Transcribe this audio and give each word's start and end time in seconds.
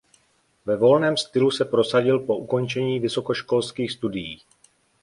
Ve 0.65 0.75
volném 0.77 1.17
stylu 1.17 1.51
se 1.51 1.65
prosadil 1.65 2.19
po 2.19 2.37
ukončení 2.37 2.99
vysokoškolských 2.99 3.91
studií. 3.91 4.41